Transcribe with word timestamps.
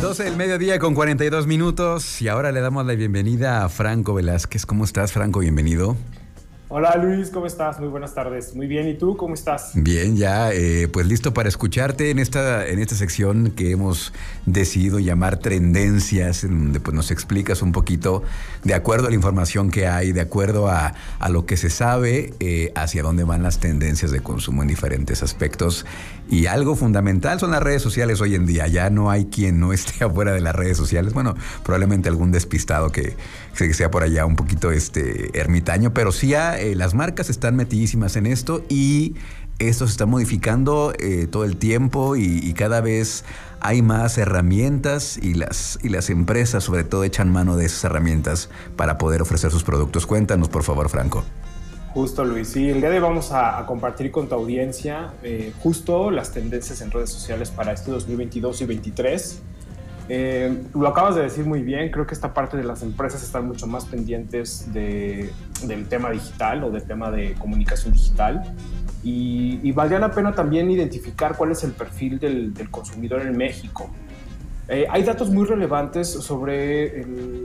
12 0.00 0.24
del 0.24 0.36
mediodía 0.36 0.78
con 0.78 0.94
42 0.94 1.46
minutos 1.46 2.20
y 2.20 2.28
ahora 2.28 2.52
le 2.52 2.60
damos 2.60 2.84
la 2.84 2.94
bienvenida 2.94 3.64
a 3.64 3.68
Franco 3.70 4.12
Velázquez. 4.12 4.66
¿Cómo 4.66 4.84
estás, 4.84 5.12
Franco? 5.12 5.40
Bienvenido. 5.40 5.96
Hola 6.68 6.96
Luis, 6.96 7.30
¿cómo 7.30 7.46
estás? 7.46 7.78
Muy 7.78 7.88
buenas 7.88 8.12
tardes. 8.12 8.56
Muy 8.56 8.66
bien, 8.66 8.88
¿y 8.88 8.94
tú 8.94 9.16
cómo 9.16 9.34
estás? 9.34 9.70
Bien, 9.74 10.16
ya, 10.16 10.52
eh, 10.52 10.88
pues 10.88 11.06
listo 11.06 11.32
para 11.32 11.48
escucharte 11.48 12.10
en 12.10 12.18
esta, 12.18 12.66
en 12.66 12.80
esta 12.80 12.96
sección 12.96 13.52
que 13.52 13.70
hemos 13.70 14.12
decidido 14.46 14.98
llamar 14.98 15.36
Tendencias, 15.36 16.42
en 16.42 16.64
donde 16.64 16.80
pues, 16.80 16.92
nos 16.92 17.12
explicas 17.12 17.62
un 17.62 17.70
poquito, 17.70 18.24
de 18.64 18.74
acuerdo 18.74 19.06
a 19.06 19.10
la 19.10 19.14
información 19.14 19.70
que 19.70 19.86
hay, 19.86 20.10
de 20.10 20.20
acuerdo 20.20 20.68
a, 20.68 20.92
lo 21.30 21.46
que 21.46 21.56
se 21.56 21.70
sabe, 21.70 22.34
eh, 22.40 22.72
hacia 22.74 23.04
dónde 23.04 23.22
van 23.22 23.44
las 23.44 23.60
tendencias 23.60 24.10
de 24.10 24.18
consumo 24.18 24.62
en 24.62 24.68
diferentes 24.68 25.22
aspectos. 25.22 25.86
Y 26.28 26.46
algo 26.46 26.74
fundamental 26.74 27.38
son 27.38 27.52
las 27.52 27.62
redes 27.62 27.80
sociales 27.80 28.20
hoy 28.20 28.34
en 28.34 28.44
día. 28.44 28.66
Ya 28.66 28.90
no 28.90 29.12
hay 29.12 29.26
quien 29.26 29.60
no 29.60 29.72
esté 29.72 30.04
afuera 30.04 30.32
de 30.32 30.40
las 30.40 30.56
redes 30.56 30.76
sociales. 30.76 31.12
Bueno, 31.12 31.36
probablemente 31.62 32.08
algún 32.08 32.32
despistado 32.32 32.90
que, 32.90 33.14
que 33.56 33.72
sea 33.72 33.88
por 33.92 34.02
allá 34.02 34.26
un 34.26 34.34
poquito 34.34 34.72
este, 34.72 35.38
ermitaño, 35.38 35.94
pero 35.94 36.10
sí 36.10 36.34
hay 36.34 36.55
eh, 36.56 36.74
las 36.74 36.94
marcas 36.94 37.30
están 37.30 37.56
metidísimas 37.56 38.16
en 38.16 38.26
esto 38.26 38.64
y 38.68 39.14
esto 39.58 39.86
se 39.86 39.92
está 39.92 40.06
modificando 40.06 40.92
eh, 40.98 41.26
todo 41.30 41.44
el 41.44 41.56
tiempo 41.56 42.16
y, 42.16 42.52
cada 42.52 42.80
vez 42.80 43.24
hay 43.60 43.82
más 43.82 44.18
herramientas 44.18 45.18
y 45.18 45.34
las, 45.34 45.78
y 45.82 45.88
las 45.88 46.10
empresas 46.10 46.64
sobre 46.64 46.84
todo 46.84 47.04
echan 47.04 47.30
mano 47.30 47.56
de 47.56 47.66
esas 47.66 47.84
herramientas 47.84 48.50
para 48.76 48.98
poder 48.98 49.22
ofrecer 49.22 49.50
sus 49.50 49.64
productos. 49.64 50.06
Cuéntanos, 50.06 50.48
por 50.48 50.62
favor, 50.62 50.88
Franco. 50.88 51.24
Justo, 51.94 52.24
Luis. 52.24 52.48
Sí, 52.48 52.68
el 52.68 52.80
día 52.80 52.90
de 52.90 52.96
hoy 52.96 53.02
vamos 53.02 53.32
a, 53.32 53.64
compartir 53.66 54.10
con 54.10 54.28
tu 54.28 54.34
audiencia 54.34 55.14
eh, 55.22 55.52
justo 55.60 56.10
las 56.10 56.30
tendencias 56.32 56.82
en 56.82 56.90
redes 56.90 57.10
sociales 57.10 57.50
para 57.50 57.72
este 57.72 57.90
2022 57.90 58.60
y 58.60 58.64
2023 58.66 59.42
eh, 60.08 60.62
lo 60.74 60.88
acabas 60.88 61.16
de 61.16 61.22
decir 61.22 61.44
muy 61.44 61.62
bien, 61.62 61.90
creo 61.90 62.06
que 62.06 62.14
esta 62.14 62.32
parte 62.32 62.56
de 62.56 62.64
las 62.64 62.82
empresas 62.82 63.22
están 63.22 63.46
mucho 63.46 63.66
más 63.66 63.84
pendientes 63.86 64.72
de, 64.72 65.32
del 65.64 65.88
tema 65.88 66.10
digital 66.10 66.62
o 66.64 66.70
del 66.70 66.84
tema 66.84 67.10
de 67.10 67.34
comunicación 67.34 67.92
digital 67.92 68.42
y, 69.02 69.72
valdría 69.72 69.98
la 69.98 70.10
pena 70.10 70.32
también 70.32 70.70
identificar 70.70 71.36
cuál 71.36 71.52
es 71.52 71.62
el 71.64 71.72
perfil 71.72 72.18
del, 72.18 72.52
consumidor 72.70 73.22
en 73.22 73.36
México. 73.36 73.90
Eh, 74.68 74.86
hay 74.90 75.04
datos 75.04 75.30
muy 75.30 75.44
relevantes 75.44 76.08
sobre 76.08 77.04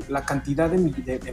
la 0.10 0.24
cantidad 0.24 0.70
de 0.70 0.78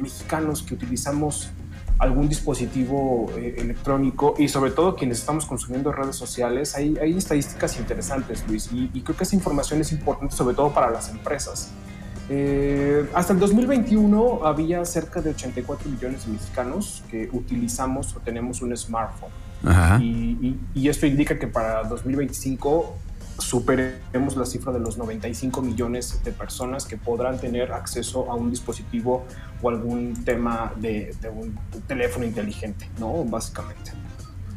mexicanos 0.00 0.62
que 0.62 0.74
utilizamos 0.74 1.50
algún 1.98 2.28
dispositivo 2.28 3.30
eh, 3.36 3.56
electrónico 3.58 4.34
y 4.38 4.48
sobre 4.48 4.70
todo 4.70 4.94
quienes 4.94 5.18
estamos 5.18 5.46
consumiendo 5.46 5.92
redes 5.92 6.16
sociales, 6.16 6.74
hay, 6.76 6.96
hay 7.00 7.16
estadísticas 7.16 7.78
interesantes, 7.78 8.44
Luis, 8.48 8.70
y, 8.72 8.88
creo 9.00 9.16
que 9.16 9.24
esa 9.24 9.36
información 9.36 9.80
es 9.80 9.92
importante 9.92 10.34
sobre 10.34 10.54
todo 10.54 10.72
para 10.72 10.90
las 10.90 11.10
empresas. 11.10 11.72
Eh, 12.30 13.08
hasta 13.14 13.32
el 13.32 13.38
2021 13.38 14.40
había 14.44 14.84
cerca 14.84 15.22
de 15.22 15.30
84 15.30 15.90
millones 15.90 16.26
de 16.26 16.32
mexicanos 16.32 17.02
que 17.10 17.28
utilizamos 17.32 18.14
o 18.14 18.20
tenemos 18.20 18.60
un 18.62 18.76
smartphone. 18.76 19.30
Y, 20.00 20.56
y, 20.74 20.88
esto 20.88 21.04
indica 21.06 21.36
que 21.36 21.48
para 21.48 21.82
2025 21.82 22.94
superemos 23.38 24.36
la 24.36 24.44
cifra 24.44 24.72
de 24.72 24.80
los 24.80 24.98
95 24.98 25.62
millones 25.62 26.22
de 26.24 26.32
personas 26.32 26.84
que 26.84 26.96
podrán 26.96 27.38
tener 27.38 27.72
acceso 27.72 28.30
a 28.30 28.34
un 28.34 28.50
dispositivo 28.50 29.24
o 29.62 29.68
algún 29.68 30.24
tema 30.24 30.72
de, 30.76 31.14
un 31.34 31.58
teléfono 31.86 32.24
inteligente, 32.24 32.88
¿no? 32.98 33.24
Básicamente. 33.24 33.92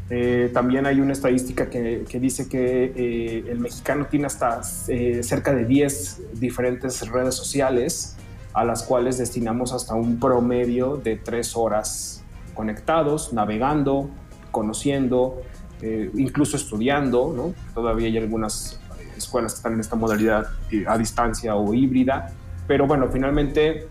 Eh, 0.10 0.50
también 0.54 0.86
hay 0.86 1.00
una 1.00 1.14
estadística 1.14 1.70
que, 1.70 2.06
dice 2.20 2.50
que 2.50 2.92
eh, 2.96 3.46
el 3.48 3.60
mexicano 3.60 4.08
tiene 4.08 4.26
hasta 4.26 4.60
eh, 4.90 5.22
cerca 5.24 5.54
de 5.54 5.64
10 5.64 6.40
diferentes 6.40 7.08
redes 7.08 7.36
sociales 7.36 8.18
a 8.54 8.66
las 8.66 8.84
cuales 8.84 9.18
destinamos 9.18 9.72
hasta 9.72 9.96
un 9.96 10.20
promedio 10.20 10.98
de 10.98 11.16
3 11.16 11.56
horas 11.56 12.24
conectados, 12.54 13.32
navegando, 13.32 14.10
conociendo, 14.52 15.42
eh, 15.82 16.12
incluso 16.16 16.58
estudiando, 16.58 17.34
¿no? 17.36 17.54
Todavía 17.74 18.08
hay 18.08 18.18
algunas 18.18 18.80
eh, 19.00 19.14
escuelas 19.18 19.54
que 19.54 19.58
están 19.58 19.74
en 19.74 19.80
esta 19.80 19.96
modalidad 19.96 20.48
eh, 20.70 20.86
a 20.88 20.96
distancia 20.96 21.56
o 21.56 21.74
híbrida, 21.74 22.32
pero 22.68 22.86
bueno, 22.86 23.08
finalmente 23.12 23.88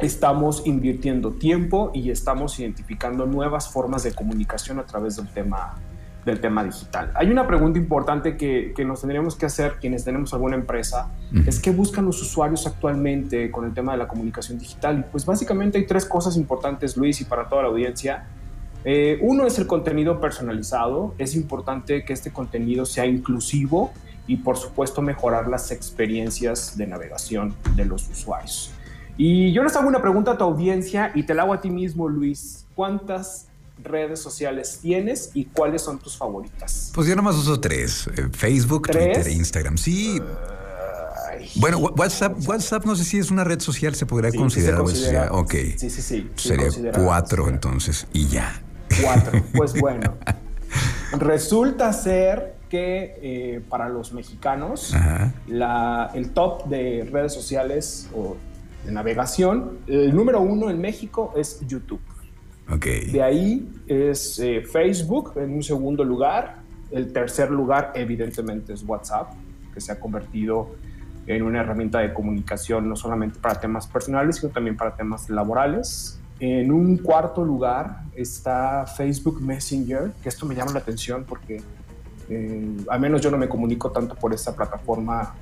estamos 0.00 0.66
invirtiendo 0.66 1.30
tiempo 1.30 1.92
y 1.94 2.10
estamos 2.10 2.58
identificando 2.58 3.26
nuevas 3.26 3.68
formas 3.68 4.02
de 4.02 4.12
comunicación 4.12 4.80
a 4.80 4.84
través 4.84 5.14
del 5.14 5.28
tema, 5.28 5.76
del 6.24 6.40
tema 6.40 6.64
digital. 6.64 7.12
Hay 7.14 7.30
una 7.30 7.46
pregunta 7.46 7.78
importante 7.78 8.36
que, 8.36 8.72
que 8.74 8.84
nos 8.84 9.00
tendríamos 9.00 9.36
que 9.36 9.46
hacer 9.46 9.74
quienes 9.80 10.04
tenemos 10.04 10.34
alguna 10.34 10.56
empresa, 10.56 11.10
es 11.46 11.60
qué 11.60 11.70
buscan 11.70 12.06
los 12.06 12.20
usuarios 12.20 12.66
actualmente 12.66 13.52
con 13.52 13.66
el 13.66 13.72
tema 13.72 13.92
de 13.92 13.98
la 13.98 14.08
comunicación 14.08 14.58
digital. 14.58 14.98
Y 14.98 15.12
pues 15.12 15.24
básicamente 15.24 15.78
hay 15.78 15.86
tres 15.86 16.06
cosas 16.06 16.36
importantes, 16.36 16.96
Luis, 16.96 17.20
y 17.20 17.24
para 17.24 17.48
toda 17.48 17.62
la 17.62 17.68
audiencia. 17.68 18.26
Eh, 18.84 19.18
uno 19.22 19.46
es 19.46 19.58
el 19.58 19.66
contenido 19.66 20.20
personalizado. 20.20 21.14
Es 21.18 21.34
importante 21.34 22.04
que 22.04 22.12
este 22.12 22.30
contenido 22.32 22.84
sea 22.84 23.06
inclusivo 23.06 23.92
y 24.26 24.36
por 24.36 24.56
supuesto 24.56 25.02
mejorar 25.02 25.48
las 25.48 25.70
experiencias 25.70 26.76
de 26.76 26.86
navegación 26.86 27.54
de 27.76 27.84
los 27.84 28.08
usuarios. 28.08 28.70
Y 29.16 29.52
yo 29.52 29.62
les 29.62 29.76
hago 29.76 29.88
una 29.88 30.02
pregunta 30.02 30.32
a 30.32 30.38
tu 30.38 30.44
audiencia 30.44 31.12
y 31.14 31.22
te 31.22 31.34
la 31.34 31.42
hago 31.42 31.52
a 31.52 31.60
ti 31.60 31.70
mismo, 31.70 32.08
Luis. 32.08 32.66
¿Cuántas 32.74 33.46
redes 33.82 34.20
sociales 34.20 34.80
tienes 34.82 35.30
y 35.34 35.46
cuáles 35.46 35.82
son 35.82 35.98
tus 35.98 36.16
favoritas? 36.16 36.90
Pues 36.94 37.06
yo 37.06 37.14
nomás 37.14 37.36
uso 37.36 37.60
tres. 37.60 38.08
Eh, 38.16 38.28
Facebook, 38.32 38.88
Twitter 38.88 39.26
e 39.26 39.32
Instagram. 39.32 39.78
Sí. 39.78 40.20
bueno, 41.56 41.78
WhatsApp, 41.78 42.36
WhatsApp 42.46 42.84
no 42.84 42.96
sé 42.96 43.04
si 43.04 43.18
es 43.18 43.30
una 43.30 43.44
red 43.44 43.60
social, 43.60 43.94
se 43.94 44.04
podría 44.04 44.32
considerar. 44.32 44.80
Ok. 45.30 45.54
Sí, 45.76 45.90
sí, 45.90 46.02
sí. 46.02 46.30
Sería 46.34 46.68
cuatro 46.92 47.48
entonces 47.48 48.06
y 48.12 48.26
ya. 48.26 48.60
Cuatro. 49.02 49.40
Pues 49.54 49.78
bueno, 49.80 50.14
resulta 51.18 51.92
ser 51.92 52.54
que 52.68 53.14
eh, 53.22 53.62
para 53.68 53.88
los 53.88 54.12
mexicanos 54.12 54.94
el 55.46 56.30
top 56.30 56.66
de 56.66 57.08
redes 57.10 57.32
sociales 57.32 58.08
o 58.14 58.36
de 58.84 58.92
navegación, 58.92 59.78
el 59.86 60.14
número 60.14 60.40
uno 60.40 60.70
en 60.70 60.80
México 60.80 61.32
es 61.36 61.60
YouTube. 61.66 62.00
Okay. 62.68 63.10
De 63.10 63.22
ahí 63.22 63.68
es 63.86 64.38
eh, 64.38 64.62
Facebook 64.62 65.34
en 65.36 65.54
un 65.54 65.62
segundo 65.62 66.02
lugar. 66.02 66.62
El 66.90 67.12
tercer 67.12 67.50
lugar 67.50 67.92
evidentemente 67.94 68.72
es 68.72 68.82
WhatsApp, 68.82 69.32
que 69.72 69.80
se 69.80 69.92
ha 69.92 70.00
convertido 70.00 70.74
en 71.26 71.42
una 71.42 71.60
herramienta 71.60 72.00
de 72.00 72.12
comunicación 72.12 72.88
no 72.88 72.96
solamente 72.96 73.38
para 73.38 73.60
temas 73.60 73.86
personales, 73.86 74.36
sino 74.36 74.52
también 74.52 74.76
para 74.76 74.94
temas 74.94 75.28
laborales. 75.30 76.20
En 76.40 76.72
un 76.72 76.98
cuarto 76.98 77.44
lugar 77.44 78.02
está 78.14 78.86
Facebook 78.86 79.40
Messenger, 79.40 80.12
que 80.22 80.28
esto 80.28 80.46
me 80.46 80.54
llama 80.54 80.72
la 80.72 80.80
atención 80.80 81.24
porque 81.24 81.62
eh, 82.28 82.76
al 82.88 83.00
menos 83.00 83.20
yo 83.20 83.30
no 83.30 83.38
me 83.38 83.48
comunico 83.48 83.90
tanto 83.90 84.14
por 84.14 84.32
esa 84.32 84.54
plataforma 84.54 85.34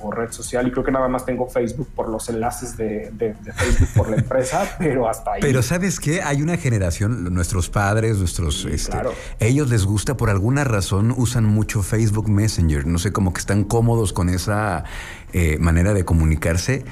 o, 0.00 0.10
red 0.10 0.32
social 0.32 0.66
y 0.66 0.70
creo 0.70 0.84
que 0.84 0.90
nada 0.90 1.08
más 1.08 1.24
tengo 1.24 1.48
Facebook 1.48 1.88
por 1.94 2.08
los 2.08 2.28
enlaces 2.28 2.76
de, 2.76 3.12
Facebook 3.56 3.88
por 3.94 4.10
la 4.10 4.16
empresa, 4.16 4.68
pero 4.78 5.08
hasta 5.08 5.34
ahí. 5.34 5.40
Pero 5.40 5.62
sabes 5.62 6.00
qué, 6.00 6.22
hay 6.22 6.42
una 6.42 6.56
generación, 6.56 7.32
nuestros 7.32 7.70
padres, 7.70 8.18
nuestros, 8.18 8.64
este, 8.64 8.96
ellos 9.38 9.70
les 9.70 9.84
gusta 9.84 10.16
por 10.16 10.30
alguna 10.30 10.64
razón 10.64 11.14
usan 11.16 11.44
mucho 11.44 11.82
Facebook 11.82 12.28
Messenger, 12.28 12.86
no 12.86 12.98
sé, 12.98 13.12
como 13.12 13.32
que 13.32 13.40
están 13.40 13.64
cómodos 13.64 14.12
con 14.12 14.28
esa 14.28 14.84
eh, 15.32 15.58
manera 15.58 15.92
de 15.92 16.04
comunicarse. 16.04 16.84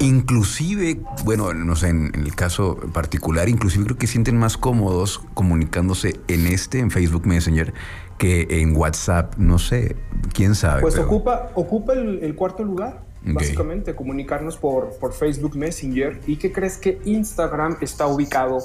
inclusive, 0.00 1.00
bueno, 1.24 1.54
no 1.54 1.76
sé, 1.76 1.88
en, 1.88 2.12
el 2.14 2.34
caso 2.34 2.76
particular, 2.92 3.48
inclusive 3.48 3.84
creo 3.84 3.96
que 3.96 4.06
sienten 4.06 4.36
más 4.36 4.56
cómodos 4.56 5.20
comunicándose 5.34 6.20
en 6.28 6.46
este, 6.46 6.80
en 6.80 6.90
Facebook 6.90 7.26
Messenger, 7.26 7.72
que 8.18 8.46
en 8.60 8.76
WhatsApp, 8.76 9.36
no 9.36 9.58
sé, 9.58 9.96
quién 10.32 10.54
sabe. 10.54 10.80
Pues 10.80 10.98
ocupa, 10.98 11.50
ocupa 11.54 11.92
el, 11.92 12.34
cuarto 12.34 12.64
lugar. 12.64 13.04
Básicamente, 13.26 13.94
comunicarnos 13.94 14.58
por, 14.58 14.98
por 14.98 15.14
Facebook 15.14 15.56
Messenger. 15.56 16.20
¿Y 16.26 16.36
qué 16.36 16.52
crees 16.52 16.76
que 16.76 17.00
Instagram 17.06 17.78
está 17.80 18.06
ubicado 18.06 18.58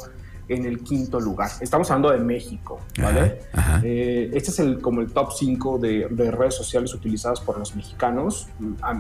en 0.50 0.66
el 0.66 0.84
quinto 0.84 1.19
lugar. 1.19 1.51
Estamos 1.62 1.90
hablando 1.92 2.12
de 2.12 2.19
México, 2.19 2.81
¿vale? 3.00 3.40
Eh, 3.84 4.31
este 4.34 4.50
es 4.50 4.60
el, 4.60 4.81
como 4.81 5.00
el 5.01 5.12
top 5.12 5.31
5 5.31 5.78
de, 5.78 6.31
redes 6.31 6.56
sociales 6.56 6.94
utilizadas 6.94 7.40
por 7.40 7.57
los 7.57 7.75
mexicanos. 7.75 8.48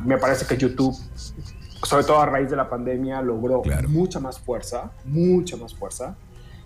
Me 0.05 0.17
parece 0.17 0.45
que 0.45 0.55
YouTube, 0.55 0.95
sobre 1.83 2.03
todo 2.03 2.19
a 2.19 2.27
raíz 2.27 2.51
de 2.51 2.55
la 2.55 2.69
pandemia, 2.69 3.21
logró 3.23 3.63
mucha 3.87 4.19
más 4.19 4.39
fuerza, 4.39 4.91
mucha 5.05 5.57
más 5.57 5.73
fuerza. 5.73 6.15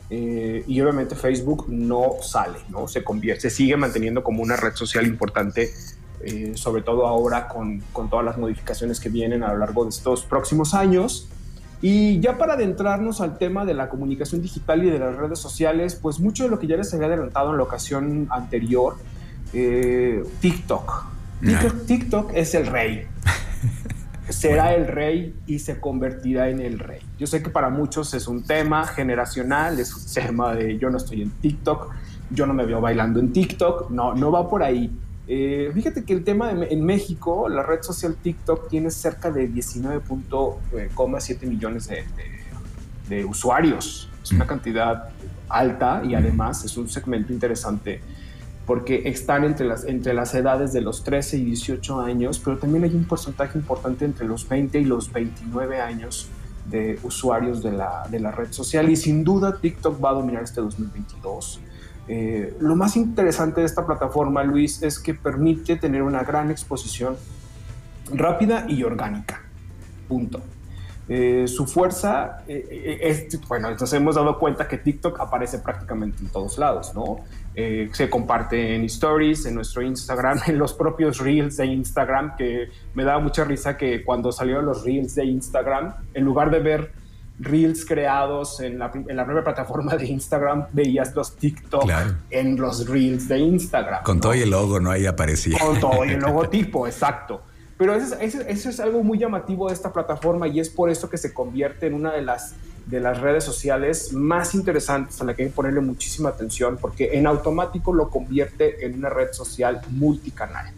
Eh, 0.09 0.63
y 0.67 0.81
obviamente 0.81 1.15
Facebook 1.15 1.65
no 1.69 2.17
sale, 2.21 2.59
¿no? 2.69 2.87
Se 2.89 3.03
convierte, 3.03 3.49
se 3.49 3.49
sigue 3.49 3.77
manteniendo 3.77 4.21
como 4.21 4.43
una 4.43 4.57
red 4.57 4.75
social 4.75 5.07
importante, 5.07 5.71
eh, 6.21 6.51
sobre 6.55 6.81
todo 6.81 7.07
ahora 7.07 7.47
con, 7.47 7.79
con 7.93 8.09
todas 8.09 8.25
las 8.25 8.37
modificaciones 8.37 8.99
que 8.99 9.07
vienen 9.07 9.43
a 9.43 9.53
lo 9.53 9.59
largo 9.59 9.85
de 9.85 9.91
estos 9.91 10.25
próximos 10.25 10.73
años. 10.73 11.29
Y 11.83 12.21
ya 12.21 12.37
para 12.37 12.53
adentrarnos 12.53 13.19
al 13.19 13.37
tema 13.37 13.65
de 13.65 13.73
la 13.73 13.89
comunicación 13.89 14.41
digital 14.41 14.85
y 14.85 14.89
de 14.89 14.99
las 14.99 15.17
redes 15.17 15.37
sociales, 15.37 15.99
pues 16.01 16.17
mucho 16.21 16.45
de 16.45 16.49
lo 16.49 16.57
que 16.57 16.65
ya 16.65 16.77
les 16.77 16.93
había 16.93 17.07
adelantado 17.07 17.51
en 17.51 17.57
la 17.57 17.63
ocasión 17.63 18.27
anterior, 18.29 18.95
eh, 19.51 20.23
TikTok. 20.39 21.05
TikTok. 21.41 21.85
TikTok 21.85 22.31
es 22.35 22.55
el 22.55 22.67
rey. 22.67 23.05
será 24.29 24.73
el 24.73 24.87
rey 24.87 25.35
y 25.45 25.59
se 25.59 25.81
convertirá 25.81 26.47
en 26.47 26.61
el 26.61 26.79
rey. 26.79 27.01
Yo 27.19 27.27
sé 27.27 27.43
que 27.43 27.49
para 27.49 27.69
muchos 27.69 28.13
es 28.13 28.29
un 28.29 28.43
tema 28.43 28.87
generacional, 28.87 29.77
es 29.77 29.93
un 29.93 30.13
tema 30.23 30.55
de 30.55 30.77
yo 30.77 30.89
no 30.89 30.95
estoy 30.95 31.21
en 31.21 31.31
TikTok, 31.31 31.89
yo 32.29 32.45
no 32.45 32.53
me 32.53 32.65
veo 32.65 32.79
bailando 32.79 33.19
en 33.19 33.33
TikTok, 33.33 33.91
no, 33.91 34.15
no 34.15 34.31
va 34.31 34.49
por 34.49 34.63
ahí. 34.63 34.89
Eh, 35.27 35.71
fíjate 35.73 36.03
que 36.03 36.13
el 36.13 36.23
tema 36.23 36.51
en 36.51 36.85
México, 36.85 37.47
la 37.47 37.63
red 37.63 37.81
social 37.81 38.15
TikTok 38.21 38.69
tiene 38.69 38.91
cerca 38.91 39.31
de 39.31 39.49
19.7 39.49 41.47
millones 41.47 41.87
de, 41.87 42.03
de, 43.07 43.25
usuarios. 43.25 44.09
Es 44.21 44.31
una 44.31 44.45
mm. 44.45 44.47
cantidad 44.47 45.09
alta 45.47 46.01
y 46.05 46.15
además 46.15 46.65
es 46.65 46.75
un 46.77 46.89
segmento 46.89 47.31
interesante 47.31 48.01
porque 48.65 49.03
están 49.05 49.43
entre 49.43 49.67
las, 49.67 49.85
entre 49.85 50.13
las 50.13 50.33
edades 50.33 50.71
de 50.73 50.81
los 50.81 51.03
13 51.03 51.37
y 51.37 51.45
18 51.45 51.99
años, 51.99 52.39
pero 52.43 52.57
también 52.57 52.83
hay 52.85 52.95
un 52.95 53.03
porcentaje 53.05 53.57
importante 53.57 54.05
entre 54.05 54.25
los 54.25 54.47
20 54.47 54.79
y 54.79 54.85
los 54.85 55.11
29 55.11 55.81
años 55.81 56.29
de 56.69 56.97
usuarios 57.03 57.61
de 57.61 57.73
la, 57.73 58.07
de 58.09 58.21
la 58.21 58.31
red 58.31 58.51
social 58.51 58.89
y 58.89 58.95
sin 58.95 59.23
duda 59.23 59.57
TikTok 59.59 60.03
va 60.03 60.11
a 60.11 60.13
dominar 60.13 60.43
este 60.43 60.61
2022. 60.61 61.59
Eh, 62.07 62.57
lo 62.59 62.75
más 62.75 62.97
interesante 62.97 63.61
de 63.61 63.65
esta 63.65 63.85
plataforma, 63.85 64.43
Luis, 64.43 64.81
es 64.83 64.99
que 64.99 65.13
permite 65.13 65.77
tener 65.77 66.03
una 66.03 66.23
gran 66.23 66.51
exposición 66.51 67.15
rápida 68.11 68.65
y 68.67 68.83
orgánica. 68.83 69.41
Punto. 70.07 70.41
Eh, 71.09 71.45
su 71.47 71.65
fuerza, 71.65 72.43
eh, 72.47 72.99
es, 73.01 73.39
bueno, 73.47 73.69
nos 73.71 73.91
hemos 73.91 74.15
dado 74.15 74.39
cuenta 74.39 74.67
que 74.67 74.77
TikTok 74.77 75.19
aparece 75.19 75.59
prácticamente 75.59 76.21
en 76.21 76.29
todos 76.29 76.57
lados, 76.57 76.93
¿no? 76.95 77.17
se 77.55 78.09
comparte 78.09 78.73
en 78.73 78.83
stories, 78.85 79.45
en 79.45 79.53
nuestro 79.53 79.83
Instagram, 79.83 80.39
en 80.47 80.57
los 80.57 80.73
propios 80.73 81.19
reels 81.19 81.57
de 81.57 81.67
Instagram, 81.67 82.35
que 82.35 82.69
me 82.95 83.03
da 83.03 83.19
mucha 83.19 83.43
risa 83.43 83.77
que 83.77 84.03
cuando 84.03 84.31
salieron 84.31 84.65
los 84.65 84.83
reels 84.83 85.13
de 85.13 85.25
Instagram, 85.25 85.93
en 86.15 86.23
lugar 86.23 86.49
de 86.49 86.59
ver 86.59 87.02
reels 87.39 87.85
creados 87.85 88.59
en 88.59 88.79
la, 88.79 88.91
en 88.93 89.15
la 89.15 89.25
propia 89.25 89.43
plataforma 89.43 89.95
de 89.95 90.05
Instagram, 90.05 90.67
veías 90.71 91.15
los 91.15 91.35
TikTok 91.35 91.89
en 92.29 92.57
los 92.57 92.87
reels 92.87 93.27
de 93.27 93.39
Instagram. 93.39 94.03
Con 94.03 94.19
todo 94.19 94.35
y 94.35 94.41
el 94.41 94.51
logo, 94.51 94.79
¿no? 94.79 94.91
Ahí 94.91 95.05
aparecía. 95.05 95.57
Con 95.59 95.79
todo 95.79 96.05
y 96.05 96.11
el 96.11 96.19
logotipo, 96.21 96.87
exacto. 96.87 97.41
Pero 97.77 97.95
eso 97.95 98.15
es, 98.19 98.35
eso, 98.35 98.69
es, 98.69 98.79
algo 98.79 99.03
muy 99.03 99.17
llamativo 99.17 99.67
de 99.67 99.73
esta 99.73 99.91
plataforma 99.91 100.47
y 100.47 100.59
es 100.59 100.69
por 100.69 100.89
eso 100.89 101.09
que 101.09 101.17
se 101.17 101.33
convierte 101.33 101.87
en 101.87 101.95
una 101.95 102.13
de 102.13 102.21
las, 102.21 102.53
de 102.85 102.99
las 102.99 103.19
redes 103.19 103.43
sociales 103.43 104.13
más 104.13 104.53
interesantes 104.53 105.19
a 105.21 105.25
la 105.25 105.33
que 105.33 105.43
hay 105.43 105.49
que 105.49 105.55
ponerle 105.55 105.81
muchísima 105.81 106.29
atención 106.29 106.77
porque 106.79 107.17
en 107.17 107.25
automático 107.25 107.91
lo 107.91 108.09
convierte 108.09 108.85
en 108.85 108.99
una 108.99 109.09
red 109.09 109.33
social 109.33 109.81
multicanal 109.89 110.71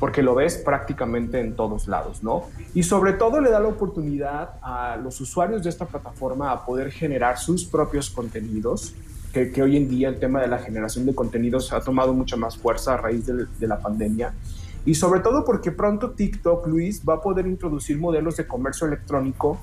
porque 0.00 0.22
lo 0.22 0.34
ves 0.34 0.56
prácticamente 0.56 1.40
en 1.40 1.54
todos 1.54 1.86
lados, 1.86 2.22
¿no? 2.22 2.44
Y 2.72 2.84
sobre 2.84 3.12
todo 3.12 3.38
le 3.42 3.50
da 3.50 3.60
la 3.60 3.68
oportunidad 3.68 4.54
a 4.62 4.96
los 4.96 5.20
usuarios 5.20 5.62
de 5.62 5.68
esta 5.68 5.84
plataforma 5.84 6.50
a 6.50 6.64
poder 6.64 6.90
generar 6.90 7.38
sus 7.38 7.66
propios 7.66 8.08
contenidos, 8.08 8.94
que, 9.30 9.62
hoy 9.62 9.76
en 9.76 9.90
día 9.90 10.08
el 10.08 10.18
tema 10.18 10.40
de 10.40 10.48
la 10.48 10.58
generación 10.58 11.04
de 11.04 11.14
contenidos 11.14 11.72
ha 11.74 11.82
tomado 11.82 12.14
mucha 12.14 12.36
más 12.36 12.56
fuerza 12.56 12.94
a 12.94 12.96
raíz 12.96 13.26
de, 13.26 13.68
la 13.68 13.78
pandemia. 13.78 14.32
Y 14.86 14.94
sobre 14.94 15.20
todo 15.20 15.44
porque 15.44 15.70
pronto 15.70 16.12
TikTok, 16.12 16.66
Luis, 16.66 17.02
va 17.06 17.16
a 17.16 17.20
poder 17.20 17.46
introducir 17.46 17.98
modelos 17.98 18.38
de 18.38 18.46
comercio 18.46 18.86
electrónico 18.86 19.60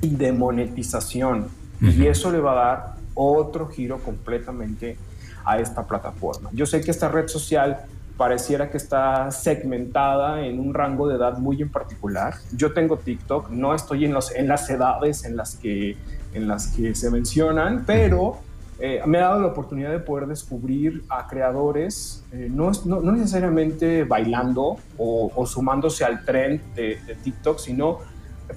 y 0.00 0.16
de 0.16 0.32
monetización. 0.32 1.48
Y 1.78 2.06
eso 2.06 2.32
le 2.32 2.40
va 2.40 2.52
a 2.52 2.54
dar 2.54 2.94
otro 3.14 3.68
giro 3.68 3.98
completamente 3.98 4.96
a 5.44 5.58
esta 5.58 5.86
plataforma. 5.86 6.48
Yo 6.52 6.64
sé 6.64 6.80
que 6.80 6.90
esta 6.90 7.08
red 7.08 7.28
social 7.28 7.84
pareciera 8.16 8.70
que 8.70 8.76
está 8.76 9.30
segmentada 9.30 10.44
en 10.44 10.60
un 10.60 10.74
rango 10.74 11.08
de 11.08 11.16
edad 11.16 11.38
muy 11.38 11.62
en 11.62 11.70
particular. 11.70 12.34
Yo 12.54 12.72
tengo 12.72 12.98
TikTok, 12.98 13.50
no 13.50 13.74
estoy 13.74 14.04
en, 14.04 14.12
los, 14.12 14.34
en 14.34 14.48
las 14.48 14.68
edades 14.70 15.24
en 15.24 15.36
las 15.36 15.56
que, 15.56 15.96
en 16.34 16.48
las 16.48 16.68
que 16.68 16.94
se 16.94 17.10
mencionan, 17.10 17.84
pero 17.86 18.38
eh, 18.78 19.00
me 19.06 19.18
ha 19.18 19.28
dado 19.28 19.40
la 19.40 19.46
oportunidad 19.48 19.90
de 19.90 20.00
poder 20.00 20.26
descubrir 20.26 21.04
a 21.08 21.26
creadores, 21.28 22.24
eh, 22.32 22.48
no, 22.50 22.72
no, 22.84 23.00
necesariamente 23.12 24.04
bailando 24.04 24.78
o, 24.98 25.46
sumándose 25.46 26.04
al 26.04 26.24
tren 26.24 26.60
de, 26.74 26.98
de 27.06 27.14
TikTok, 27.14 27.58
sino 27.58 27.98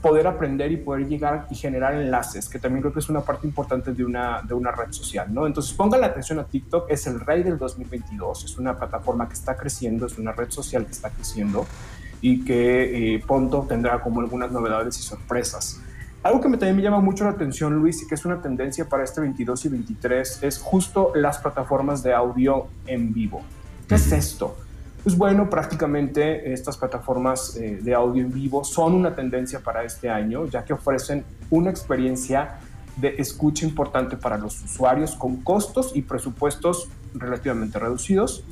poder 0.01 0.27
aprender 0.27 0.71
y 0.71 0.77
poder 0.77 1.07
llegar 1.07 1.47
y 1.49 1.55
generar 1.55 1.95
enlaces, 1.95 2.49
que 2.49 2.59
también 2.59 2.81
creo 2.81 2.93
que 2.93 2.99
es 2.99 3.09
una 3.09 3.21
parte 3.21 3.47
importante 3.47 3.93
de 3.93 4.05
una, 4.05 4.41
de 4.41 4.53
una 4.53 4.71
red 4.71 4.91
social, 4.91 5.33
¿no? 5.33 5.47
Entonces 5.47 5.73
pongan 5.73 6.01
la 6.01 6.07
atención 6.07 6.39
a 6.39 6.45
TikTok, 6.45 6.89
es 6.89 7.07
el 7.07 7.19
rey 7.19 7.43
del 7.43 7.57
2022, 7.57 8.45
es 8.45 8.57
una 8.57 8.77
plataforma 8.77 9.27
que 9.27 9.33
está 9.33 9.55
creciendo, 9.55 10.05
es 10.05 10.17
una 10.17 10.31
red 10.31 10.49
social 10.49 10.85
que 10.85 10.91
está 10.91 11.09
creciendo 11.09 11.65
y 12.21 12.43
que 12.43 13.15
eh, 13.15 13.23
pronto 13.25 13.65
tendrá 13.67 14.01
como 14.01 14.21
algunas 14.21 14.51
novedades 14.51 14.99
y 14.99 15.03
sorpresas. 15.03 15.81
Algo 16.23 16.41
que 16.41 16.49
me, 16.49 16.57
también 16.57 16.77
me 16.77 16.81
llama 16.81 17.01
mucho 17.01 17.23
la 17.23 17.31
atención, 17.31 17.75
Luis, 17.75 18.01
y 18.01 18.07
que 18.07 18.15
es 18.15 18.25
una 18.25 18.41
tendencia 18.41 18.89
para 18.89 19.03
este 19.03 19.21
22 19.21 19.65
y 19.65 19.69
23, 19.69 20.39
es 20.41 20.57
justo 20.57 21.11
las 21.13 21.37
plataformas 21.37 22.01
de 22.01 22.13
audio 22.13 22.67
en 22.87 23.13
vivo. 23.13 23.43
¿Qué 23.87 23.93
es 23.93 24.11
esto? 24.11 24.57
Pues 25.05 25.15
bueno, 25.15 25.51
prácticamente 25.51 26.51
estas 26.51 26.77
plataformas 26.77 27.55
eh, 27.57 27.77
de 27.79 27.93
audio 27.93 28.23
en 28.23 28.33
vivo 28.33 28.63
son 28.63 28.95
una 28.95 29.13
tendencia 29.13 29.59
para 29.59 29.83
este 29.83 30.09
año, 30.09 30.47
ya 30.47 30.65
que 30.65 30.73
ofrecen 30.73 31.23
una 31.51 31.69
experiencia 31.69 32.55
de 32.97 33.13
escucha 33.19 33.67
importante 33.67 34.17
para 34.17 34.39
los 34.39 34.63
usuarios 34.63 35.13
con 35.13 35.43
costos 35.43 35.91
y 35.93 36.01
presupuestos 36.01 36.89
relativamente 37.13 37.77
reducidos 37.77 38.43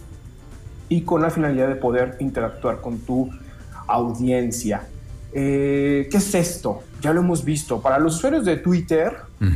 y 0.90 1.02
con 1.02 1.24
la 1.24 1.32
finalidad 1.32 1.70
de 1.70 1.76
poder 1.76 2.18
interactuar 2.20 2.82
con 2.82 3.00
tu 3.00 3.32
audiencia. 3.88 4.88
Eh, 5.34 6.08
¿Qué 6.12 6.18
es 6.18 6.36
esto? 6.36 6.84
Ya 7.02 7.14
lo 7.14 7.22
hemos 7.22 7.44
visto. 7.44 7.82
Para 7.82 7.98
los 7.98 8.18
usuarios 8.18 8.46
de 8.46 8.58
Twitter 8.58 9.12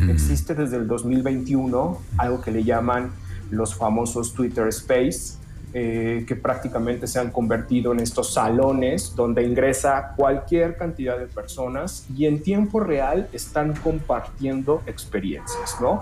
existe 0.09 0.55
desde 0.55 0.77
el 0.77 0.87
2021 0.87 2.01
algo 2.17 2.41
que 2.41 2.49
le 2.49 2.63
llaman 2.63 3.11
los 3.51 3.75
famosos 3.75 4.33
Twitter 4.33 4.67
Space 4.69 5.37
eh, 5.73 6.23
que 6.27 6.35
prácticamente 6.35 7.07
se 7.07 7.19
han 7.19 7.29
convertido 7.29 7.91
en 7.91 7.99
estos 7.99 8.33
salones 8.33 9.13
donde 9.15 9.43
ingresa 9.43 10.13
cualquier 10.15 10.77
cantidad 10.77 11.19
de 11.19 11.27
personas 11.27 12.05
y 12.15 12.25
en 12.25 12.41
tiempo 12.41 12.79
real 12.79 13.27
están 13.33 13.73
compartiendo 13.75 14.81
experiencias, 14.87 15.75
¿no? 15.81 16.01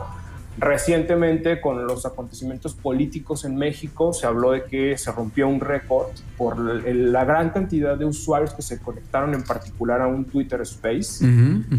Recientemente, 0.58 1.60
con 1.60 1.86
los 1.86 2.06
acontecimientos 2.06 2.76
políticos 2.76 3.44
en 3.44 3.58
México, 3.58 4.14
se 4.14 4.26
habló 4.26 4.52
de 4.52 4.64
que 4.64 4.98
se 4.98 5.12
rompió 5.12 5.50
un 5.50 5.60
récord 5.60 6.08
por 6.38 6.58
la 6.58 7.26
gran 7.26 7.50
cantidad 7.50 7.98
de 7.98 8.06
usuarios 8.06 8.54
que 8.54 8.62
se 8.62 8.80
conectaron 8.80 9.34
en 9.34 9.44
particular 9.44 10.00
a 10.02 10.08
un 10.08 10.24
Twitter 10.24 10.62
Space, 10.62 11.26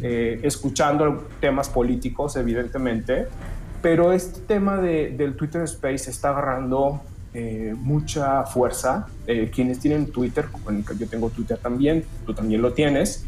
eh, 0.02 0.40
escuchando 0.42 1.26
temas 1.40 1.70
políticos, 1.70 2.36
evidentemente. 2.36 3.28
Pero 3.80 4.12
este 4.12 4.40
tema 4.40 4.76
del 4.78 5.36
Twitter 5.36 5.62
Space 5.62 6.10
está 6.10 6.30
agarrando 6.30 7.00
eh, 7.38 7.74
mucha 7.76 8.44
fuerza. 8.44 9.08
Eh, 9.26 9.50
quienes 9.54 9.78
tienen 9.78 10.10
Twitter, 10.10 10.46
yo 10.98 11.06
tengo 11.06 11.28
Twitter 11.28 11.58
también, 11.58 12.02
tú 12.24 12.32
también 12.32 12.62
lo 12.62 12.72
tienes, 12.72 13.26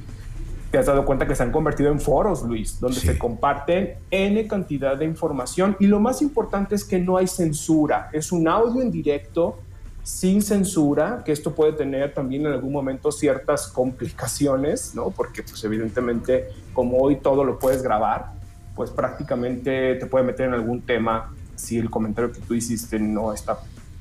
te 0.70 0.78
has 0.78 0.86
dado 0.86 1.04
cuenta 1.04 1.26
que 1.26 1.34
se 1.34 1.42
han 1.42 1.52
convertido 1.52 1.92
en 1.92 2.00
foros, 2.00 2.42
Luis, 2.42 2.80
donde 2.80 3.00
se 3.00 3.18
comparten 3.18 3.96
N 4.10 4.46
cantidad 4.46 4.96
de 4.96 5.04
información 5.04 5.76
y 5.78 5.86
lo 5.86 6.00
más 6.00 6.22
importante 6.22 6.74
es 6.74 6.84
que 6.84 6.98
no 6.98 7.18
hay 7.18 7.26
censura, 7.26 8.08
es 8.14 8.32
un 8.32 8.48
audio 8.48 8.80
en 8.80 8.90
directo 8.90 9.58
sin 10.02 10.40
censura, 10.40 11.22
que 11.22 11.32
esto 11.32 11.54
puede 11.54 11.74
tener 11.74 12.14
también 12.14 12.46
en 12.46 12.52
algún 12.52 12.72
momento 12.72 13.12
ciertas 13.12 13.68
complicaciones, 13.68 14.94
¿no? 14.94 15.10
Porque 15.10 15.42
pues 15.42 15.62
evidentemente 15.64 16.48
como 16.72 16.96
hoy 16.96 17.16
todo 17.16 17.44
lo 17.44 17.58
puedes 17.58 17.82
grabar, 17.82 18.32
pues 18.74 18.90
prácticamente 18.90 19.96
te 19.96 20.06
puede 20.06 20.24
meter 20.24 20.46
en 20.46 20.54
algún 20.54 20.80
tema 20.80 21.34
si 21.56 21.76
el 21.76 21.90
comentario 21.90 22.32
que 22.32 22.40
tú 22.40 22.54
hiciste 22.54 22.98
no 22.98 23.34
está 23.34 23.58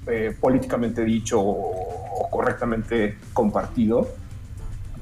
eh, 0.08 0.36
políticamente 0.40 1.04
dicho 1.04 1.40
o, 1.40 2.30
correctamente 2.32 3.18
compartido, 3.34 4.08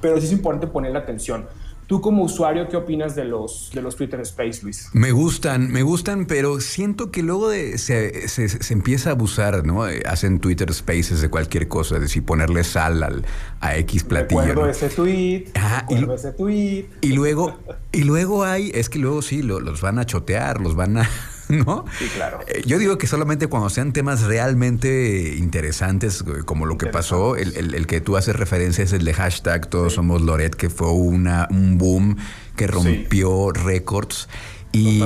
pero 0.01 0.19
sí 0.19 0.27
es 0.27 0.31
importante 0.31 0.67
poner 0.67 0.95
atención. 0.95 1.45
Tú 1.87 2.01
como 2.01 2.23
usuario, 2.23 2.67
¿qué 2.67 2.77
opinas 2.77 3.15
de 3.15 3.25
los, 3.25 3.69
de 3.71 3.81
los 3.83 3.95
Twitter 3.95 4.19
Space, 4.21 4.61
Luis? 4.63 4.89
Me 4.93 5.11
gustan, 5.11 5.71
me 5.71 5.83
gustan, 5.83 6.25
pero 6.25 6.59
siento 6.59 7.11
que 7.11 7.21
luego 7.21 7.49
de, 7.49 7.77
se, 7.77 8.27
se, 8.27 8.73
empieza 8.73 9.09
a 9.09 9.13
abusar, 9.13 9.63
¿no? 9.65 9.87
Eh, 9.87 10.01
hacen 10.07 10.39
Twitter 10.39 10.73
Spaces 10.73 11.21
de 11.21 11.29
cualquier 11.29 11.67
cosa, 11.67 11.95
es 11.95 12.01
decir, 12.01 12.25
ponerle 12.25 12.63
sal 12.63 13.03
al, 13.03 13.23
a 13.59 13.77
X 13.77 14.03
platillo. 14.03 14.41
Recuerdo 14.41 14.71
ese 14.71 14.89
tweet, 14.89 15.45
y, 15.89 16.11
ese 16.11 16.31
tweet. 16.31 16.85
Y 17.01 17.13
luego, 17.13 17.55
y 17.91 18.03
luego 18.03 18.43
hay, 18.43 18.71
es 18.73 18.89
que 18.89 18.97
luego 18.97 19.21
sí, 19.21 19.43
los 19.43 19.79
van 19.81 19.99
a 19.99 20.05
chotear, 20.07 20.61
los 20.61 20.75
van 20.75 20.97
a... 20.97 21.09
¿no? 21.49 21.85
Sí, 21.99 22.07
claro. 22.13 22.39
Eh, 22.47 22.63
yo 22.65 22.77
digo 22.77 22.97
que 22.97 23.07
solamente 23.07 23.47
cuando 23.47 23.69
sean 23.69 23.93
temas 23.93 24.23
realmente 24.23 25.35
interesantes, 25.37 26.21
eh, 26.21 26.43
como 26.45 26.65
lo 26.65 26.77
que 26.77 26.87
pasó, 26.87 27.35
el, 27.35 27.87
que 27.87 28.01
tú 28.01 28.17
haces 28.17 28.35
referencia 28.35 28.83
es 28.83 28.93
el 28.93 29.05
de 29.05 29.13
hashtag 29.13 29.69
Todos 29.69 29.93
Somos 29.93 30.21
Loret, 30.21 30.55
que 30.55 30.69
fue 30.69 30.91
una, 30.91 31.47
un 31.51 31.77
boom 31.77 32.17
que 32.55 32.67
rompió 32.67 33.51
récords. 33.51 34.27
Y, 34.71 35.03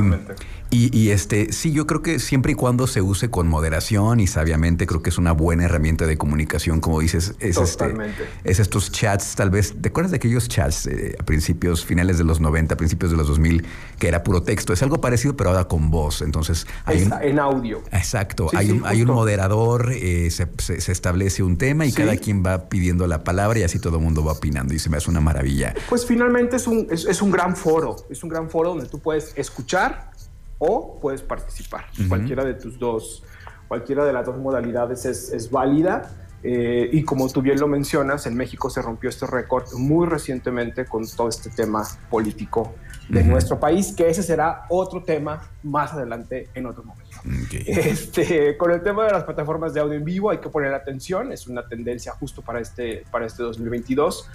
Y, 0.72 1.10
este, 1.10 1.52
sí, 1.52 1.72
yo 1.72 1.88
creo 1.88 2.04
que 2.04 2.20
siempre 2.20 2.52
y 2.52 2.56
cuando 2.56 2.86
se 2.86 3.02
use 3.02 3.32
con 3.32 3.48
moderación 3.48 4.20
y 4.20 4.28
sabiamente, 4.28 4.86
creo 4.86 5.02
que 5.02 5.10
es 5.10 5.18
una 5.18 5.32
buena 5.32 5.66
herramienta 5.66 6.06
de 6.06 6.16
comunicación, 6.16 6.80
como 6.80 7.00
dices, 7.00 7.34
es, 7.40 7.58
este, 7.58 7.96
es 8.44 8.60
estos 8.60 8.92
chats, 8.92 9.34
tal 9.34 9.50
vez, 9.50 9.74
¿te 9.82 9.90
acuerdas 9.90 10.12
de 10.12 10.18
aquellos 10.18 10.48
chats 10.48 10.86
eh, 10.86 11.16
a 11.20 11.24
principios, 11.24 11.84
finales 11.84 12.20
de 12.20 12.24
los 12.24 12.40
90, 12.40 12.78
principios 12.78 13.10
de 13.10 13.18
los 13.18 13.28
2000, 13.28 13.66
que 13.98 14.08
era 14.08 14.24
puro 14.24 14.44
texto? 14.44 14.72
Es 14.72 14.84
algo 14.84 15.02
parecido, 15.02 15.36
pero 15.36 15.50
ahora 15.50 15.68
con 15.68 15.90
voz. 15.90 16.22
Entonces, 16.22 16.68
hay 16.86 17.10
en 17.22 17.40
audio. 17.40 17.82
Exacto, 17.92 18.52
hay, 18.54 18.70
un, 18.70 18.86
hay 18.86 19.02
un 19.02 19.08
moderador, 19.08 19.92
eh, 19.92 20.30
se, 20.30 20.48
se, 20.60 20.92
establece 20.92 21.42
un 21.42 21.58
tema 21.58 21.88
y 21.88 21.92
cada 21.92 22.16
quien 22.18 22.46
va 22.46 22.70
pidiendo 22.70 23.08
la 23.08 23.24
palabra 23.24 23.58
y 23.58 23.64
así 23.64 23.80
todo 23.80 23.98
el 23.98 24.04
mundo 24.04 24.24
va 24.24 24.34
opinando 24.34 24.76
y 24.76 24.80
se 24.80 24.92
me 24.92 24.98
hace 24.98 25.10
una 25.10 25.20
maravilla. 25.20 25.74
Pues 25.90 26.06
finalmente 26.06 26.58
es 26.58 26.68
un, 26.68 26.88
es, 26.92 27.06
es 27.06 27.24
un 27.24 27.32
gran 27.32 27.56
foro, 27.56 27.96
es 28.12 28.22
un 28.24 28.30
gran 28.30 28.52
foro 28.52 28.70
donde 28.70 28.86
tú 28.86 29.00
puedes 29.00 29.34
escuchar 29.36 30.12
o 30.60 31.00
puedes 31.00 31.22
participar. 31.22 31.86
Cualquiera 32.08 32.46
de 32.46 32.54
tus 32.54 32.78
dos, 32.78 33.24
cualquiera 33.68 34.06
de 34.06 34.14
las 34.14 34.26
dos 34.26 34.38
modalidades 34.38 35.06
es, 35.06 35.50
válida. 35.50 36.12
Eh, 36.42 36.90
y 36.94 37.04
como 37.04 37.28
tú 37.28 37.42
bien 37.42 37.60
lo 37.60 37.68
mencionas, 37.68 38.26
en 38.26 38.36
México 38.36 38.70
se 38.70 38.82
rompió 38.82 39.10
este 39.10 39.26
récord 39.26 39.74
muy 39.74 40.08
recientemente 40.08 40.86
con 40.86 41.06
todo 41.06 41.28
este 41.28 41.50
tema 41.50 41.84
político 42.10 42.76
de 43.10 43.24
nuestro 43.24 43.60
país, 43.60 43.92
que 43.92 44.08
ese 44.08 44.24
será 44.24 44.66
otro 44.70 45.04
tema 45.04 45.50
más 45.64 45.94
adelante 45.94 46.48
en 46.54 46.66
otro 46.68 46.84
momento. 46.84 47.18
Este, 47.52 48.56
con 48.56 48.72
el 48.72 48.82
tema 48.84 49.06
de 49.06 49.12
las 49.12 49.24
plataformas 49.24 49.74
de 49.74 49.82
audio 49.82 49.96
en 49.96 50.06
vivo 50.06 50.30
hay 50.30 50.38
que 50.38 50.50
poner 50.50 50.74
atención, 50.74 51.32
es 51.32 51.48
una 51.48 51.68
tendencia 51.68 52.14
justo 52.14 52.42
para 52.42 52.60
este, 52.62 53.04
para 53.12 53.26
este 53.26 53.44
2022. 53.44 54.30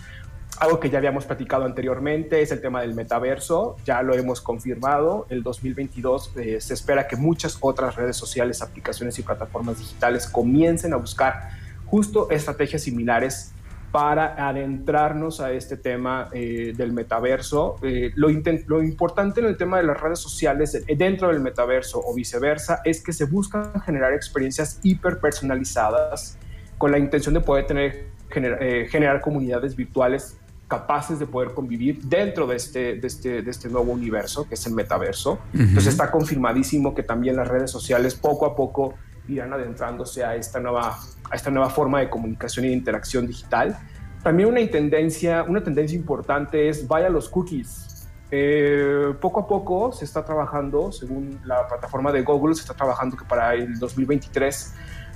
Algo 0.61 0.79
que 0.79 0.89
ya 0.89 0.99
habíamos 0.99 1.25
platicado 1.25 1.65
anteriormente 1.65 2.41
es 2.41 2.53
el 2.53 2.61
tema 2.61 2.81
del 2.81 2.95
metaverso, 2.95 3.77
ya 3.85 4.03
lo 4.03 4.15
hemos 4.15 4.41
confirmado, 4.41 5.27
el 5.29 5.43
2022 5.43 6.33
eh, 6.37 6.61
se 6.61 6.75
espera 6.75 7.09
que 7.09 7.17
muchas 7.17 7.59
otras 7.61 7.97
redes 7.97 8.17
sociales, 8.17 8.63
aplicaciones 8.63 9.19
y 9.19 9.23
plataformas 9.23 9.81
digitales 9.81 10.29
comiencen 10.29 10.93
a 10.93 10.97
buscar 10.97 11.51
justo 11.87 12.31
estrategias 12.31 12.83
similares 12.83 13.51
para 13.91 14.49
adentrarnos 14.49 15.41
a 15.41 15.51
este 15.53 15.77
tema 15.77 16.29
eh, 16.33 16.73
del 16.77 16.93
metaverso. 16.93 17.77
Eh, 17.83 18.13
lo, 18.15 18.29
lo, 18.67 18.83
importante 18.83 19.41
en 19.41 19.47
el 19.47 19.57
tema 19.57 19.79
de 19.79 19.85
las 19.85 20.01
redes 20.01 20.21
sociales 20.21 20.85
dentro 20.97 21.29
del 21.29 21.41
metaverso 21.41 22.01
o 22.05 22.15
viceversa 22.15 22.81
es 22.85 23.03
que 23.03 23.13
se 23.13 23.25
buscan 23.25 23.81
generar 23.83 24.13
experiencias 24.13 24.79
hiperpersonalizadas 24.85 26.39
con 26.79 26.93
la 26.93 26.99
intención 26.99 27.35
de 27.35 27.41
poder 27.41 27.67
tener, 27.67 28.07
generar 28.31 29.21
comunidades 29.21 29.77
virtuales 29.77 30.39
capaces 30.69 31.19
de 31.19 31.27
poder 31.27 31.53
convivir 31.53 32.03
dentro 32.03 32.47
de 32.47 32.57
este, 32.57 32.97
de 32.97 33.07
este, 33.07 33.43
de 33.43 33.51
este 33.51 33.69
nuevo 33.69 33.93
universo, 33.93 34.49
que 34.49 34.55
es 34.55 34.67
el 34.67 34.75
metaverso. 34.75 35.39
Entonces 35.53 35.89
está 35.89 36.11
confirmadísimo 36.11 36.95
que 36.95 37.03
también 37.03 37.37
las 37.37 37.49
redes 37.49 37.71
sociales 37.71 38.15
poco 38.15 38.47
a 38.47 38.57
poco 38.57 38.95
irán 39.29 39.53
adentrándose 39.53 40.25
a 40.25 40.37
esta 40.37 40.61
nueva, 40.61 40.99
a 41.31 41.35
esta 41.37 41.51
nueva 41.51 41.71
forma 41.71 42.01
de 42.01 42.11
comunicación 42.11 42.65
y 42.67 42.69
de 42.69 42.75
interacción 42.75 43.27
digital. 43.27 43.79
También 44.23 44.49
una 44.49 44.67
tendencia, 44.71 45.45
una 45.45 45.63
tendencia 45.63 45.97
importante 45.97 46.69
es 46.69 46.87
vaya 46.89 47.09
los 47.09 47.29
cookies. 47.29 48.09
Eh, 48.31 49.15
poco 49.21 49.41
a 49.41 49.47
poco 49.47 49.93
se 49.93 50.05
está 50.05 50.25
trabajando, 50.25 50.91
según 50.93 51.41
la 51.45 51.69
plataforma 51.69 52.11
de 52.11 52.23
Google, 52.23 52.55
se 52.55 52.63
está 52.63 52.75
trabajando 52.75 53.17
que 53.17 53.25
para 53.25 53.55
el 53.55 53.79
2023 53.79 54.75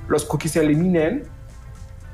los 0.09 0.25
cookies 0.25 0.52
se 0.52 0.61
eliminen 0.61 1.25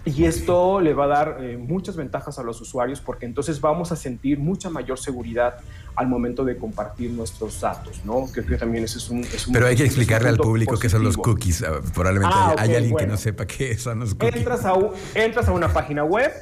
y 0.06 0.25
esto 0.25 0.80
le 0.80 0.92
va 0.92 1.04
a 1.04 1.08
dar 1.08 1.37
eh, 1.40 1.56
muchas 1.56 1.96
ventajas 1.96 2.38
a 2.38 2.42
los 2.42 2.61
usuarios 2.61 3.00
porque 3.00 3.25
entonces 3.25 3.61
vamos 3.61 3.90
a 3.90 3.96
sentir 3.96 4.38
mucha 4.38 4.68
mayor 4.68 4.99
seguridad 4.99 5.56
al 5.96 6.08
momento 6.08 6.44
de 6.44 6.58
compartir 6.58 7.11
nuestros 7.11 7.61
datos, 7.61 8.04
¿no? 8.04 8.26
Creo 8.32 8.46
que 8.46 8.56
también 8.58 8.84
ese 8.84 8.99
es 8.99 9.08
un... 9.08 9.25
Pero 9.52 9.66
hay 9.66 9.76
que 9.76 9.84
explicarle 9.84 10.28
al 10.28 10.37
público 10.37 10.76
qué 10.78 10.90
son 10.90 11.04
los 11.04 11.16
cookies. 11.16 11.62
Ah, 11.62 11.80
probablemente 11.94 12.34
ah, 12.37 12.54
hay, 12.58 12.75
alguien 12.75 12.96
que 12.96 13.06
no 13.06 13.16
sepa 13.16 13.46
qué 13.46 13.78
son 13.78 14.00
los 14.00 14.14
cookies. 14.14 14.37
Entras 14.37 14.64
a, 14.64 14.75
entras 15.14 15.49
a 15.49 15.52
una 15.52 15.73
página 15.73 16.04
web, 16.04 16.32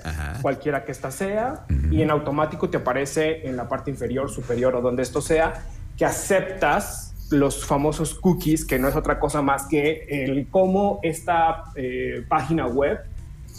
cualquiera 0.40 0.85
que 0.85 0.92
ésta 0.92 1.11
sea, 1.11 1.66
y 1.90 2.02
en 2.02 2.11
automático 2.11 2.69
te 2.69 2.78
aparece 2.78 3.47
en 3.47 3.57
la 3.57 3.69
parte 3.69 3.90
inferior, 3.90 4.31
superior 4.31 4.75
o 4.75 4.81
donde 4.81 5.02
esto 5.02 5.21
sea, 5.21 5.66
que 5.97 6.04
aceptas 6.04 7.14
los 7.31 7.64
famosos 7.64 8.14
cookies, 8.14 8.64
que 8.64 8.78
no 8.78 8.88
es 8.88 8.97
otra 8.97 9.21
cosa 9.21 9.40
más 9.42 9.66
que 9.66 10.07
el 10.09 10.49
cómo 10.49 10.99
esta 11.02 11.64
eh, 11.76 12.25
página 12.28 12.66
web 12.66 13.00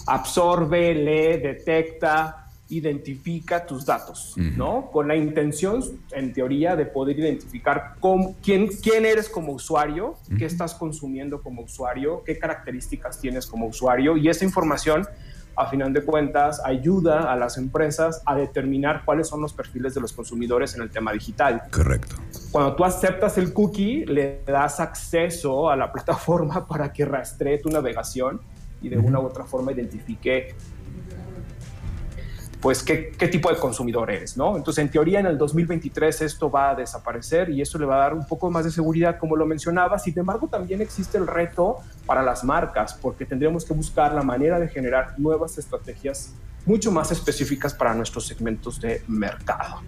absorbe, 0.07 0.93
lee, 0.93 1.41
detecta, 1.41 2.43
identifica 2.69 3.65
tus 3.65 3.85
datos, 3.85 4.33
¿no? 4.37 4.89
Con 4.91 5.07
la 5.07 5.15
intención, 5.15 5.83
en 6.11 6.33
teoría, 6.33 6.75
de 6.75 6.85
poder 6.85 7.19
identificar 7.19 7.95
quién, 8.41 8.67
quién 8.67 9.05
eres 9.05 9.29
como 9.29 9.51
usuario, 9.53 10.15
qué 10.37 10.45
estás 10.45 10.73
consumiendo 10.73 11.41
como 11.41 11.63
usuario, 11.63 12.23
qué 12.25 12.39
características 12.39 13.19
tienes 13.19 13.45
como 13.45 13.67
usuario 13.67 14.17
y 14.17 14.29
esa 14.29 14.45
información 14.45 15.07
a 15.55 15.67
final 15.67 15.93
de 15.93 16.03
cuentas, 16.03 16.61
ayuda 16.65 17.31
a 17.31 17.35
las 17.35 17.57
empresas 17.57 18.21
a 18.25 18.35
determinar 18.35 19.03
cuáles 19.05 19.27
son 19.27 19.41
los 19.41 19.53
perfiles 19.53 19.93
de 19.93 20.01
los 20.01 20.11
consumidores 20.11 20.75
en 20.75 20.81
el 20.81 20.89
tema 20.89 21.11
digital. 21.13 21.63
Correcto. 21.71 22.15
Cuando 22.51 22.75
tú 22.75 22.83
aceptas 22.83 23.37
el 23.37 23.53
cookie, 23.53 24.05
le 24.05 24.41
das 24.45 24.79
acceso 24.79 25.69
a 25.69 25.75
la 25.75 25.91
plataforma 25.93 26.67
para 26.67 26.91
que 26.91 27.05
rastree 27.05 27.59
tu 27.59 27.69
navegación 27.69 28.41
y 28.83 28.89
de 28.89 28.97
una 28.97 29.19
u 29.19 29.25
otra 29.25 29.45
forma 29.45 29.71
identifique 29.71 30.55
pues 32.63 32.81
qué, 32.81 33.11
qué, 33.17 33.27
tipo 33.27 33.49
de 33.49 33.57
consumidor 33.57 34.09
eres, 34.09 34.37
¿no? 34.37 34.55
Entonces, 34.55 34.81
en 34.81 34.89
teoría, 34.89 35.19
en 35.19 35.25
el 35.25 35.37
2023 35.37 36.21
esto 36.21 36.49
va 36.49 36.69
a 36.69 36.75
desaparecer 36.75 37.49
y 37.49 37.61
eso 37.61 37.77
le 37.77 37.85
va 37.85 37.95
a 37.95 37.99
dar 37.99 38.13
un 38.13 38.25
poco 38.25 38.49
más 38.49 38.63
de 38.63 38.71
seguridad, 38.71 39.17
como 39.19 39.35
lo 39.35 39.45
mencionaba. 39.45 39.99
Sin 39.99 40.17
embargo, 40.17 40.47
también 40.47 40.79
existe 40.79 41.17
el 41.17 41.27
reto 41.27 41.79
para 42.05 42.23
las 42.23 42.45
marcas, 42.45 42.93
porque 42.93 43.25
tendríamos 43.25 43.65
que 43.65 43.73
buscar 43.73 44.13
la 44.13 44.21
manera 44.21 44.61
de 44.61 44.69
generar 44.69 45.19
nuevas 45.19 45.57
estrategias 45.57 46.35
mucho 46.65 46.89
más 46.89 47.11
específicas 47.11 47.73
para 47.73 47.93
nuestros 47.93 48.25
segmentos 48.25 48.79
de 48.79 49.03
mercado. 49.07 49.81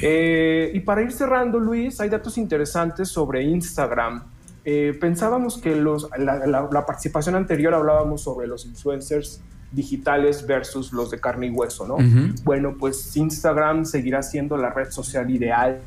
Eh, 0.00 0.70
y 0.72 0.80
para 0.80 1.02
ir 1.02 1.12
cerrando, 1.12 1.58
Luis, 1.58 2.00
hay 2.00 2.08
datos 2.08 2.38
interesantes 2.38 3.10
sobre 3.10 3.42
Instagram. 3.42 4.24
Eh, 4.64 4.96
pensábamos 5.00 5.58
que 5.58 5.74
los, 5.74 6.08
la, 6.16 6.86
participación 6.86 7.34
anterior 7.34 7.74
hablábamos 7.74 8.22
sobre 8.22 8.46
los 8.46 8.64
influencers 8.64 9.40
digitales 9.72 10.46
versus 10.46 10.92
los 10.92 11.10
de 11.10 11.18
carne 11.18 11.46
y 11.46 11.50
hueso, 11.50 11.86
¿no? 11.86 11.96
Bueno, 12.44 12.76
pues 12.78 13.16
Instagram 13.16 13.84
seguirá 13.86 14.22
siendo 14.22 14.56
la 14.56 14.70
red 14.70 14.90
social 14.90 15.30
ideal 15.30 15.80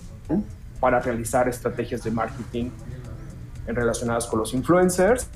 para 0.80 1.00
realizar 1.00 1.48
estrategias 1.48 2.04
de 2.04 2.12
marketing 2.12 2.70
relacionadas 3.68 4.26
con 4.28 4.40
los 4.40 4.54
influencers. 4.54 5.30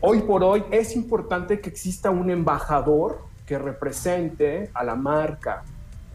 Hoy 0.00 0.22
por 0.22 0.44
hoy 0.44 0.64
es 0.70 0.94
importante 0.94 1.60
que 1.60 1.68
exista 1.68 2.10
un 2.10 2.30
embajador 2.30 3.24
que 3.44 3.58
represente 3.58 4.70
a 4.72 4.84
la 4.84 4.94
marca, 4.94 5.64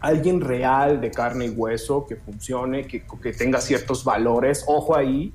alguien 0.00 0.40
real 0.40 1.00
de 1.00 1.10
carne 1.10 1.46
y 1.46 1.50
hueso, 1.50 2.06
que 2.06 2.16
funcione, 2.16 2.86
que, 2.86 3.04
que 3.22 3.32
tenga 3.32 3.60
ciertos 3.60 4.04
valores. 4.04 4.64
Ojo 4.66 4.96
ahí, 4.96 5.34